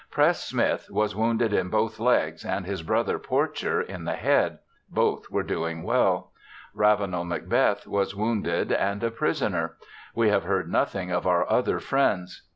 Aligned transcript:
Press 0.09 0.43
Smith 0.49 0.87
was 0.89 1.15
wounded 1.15 1.53
in 1.53 1.69
both 1.69 1.99
legs, 1.99 2.43
and 2.43 2.65
his 2.65 2.81
brother 2.81 3.19
Porcher 3.19 3.79
in 3.79 4.03
the 4.05 4.15
head; 4.15 4.57
both 4.89 5.29
were 5.29 5.43
doing 5.43 5.83
well; 5.83 6.31
Ravenel 6.73 7.23
Macbeth 7.23 7.85
was 7.85 8.15
wounded 8.15 8.71
and 8.71 9.03
a 9.03 9.11
prisoner. 9.11 9.77
We 10.15 10.29
have 10.29 10.45
heard 10.45 10.71
nothing 10.71 11.11
of 11.11 11.27
our 11.27 11.47
other 11.47 11.79
friends. 11.79 12.41